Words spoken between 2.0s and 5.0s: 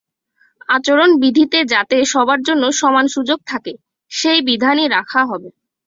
সবার জন্য সমান সুযোগ থাকে, সেই বিধানই